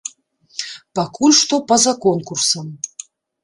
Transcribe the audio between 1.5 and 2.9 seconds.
па-за конкурсам.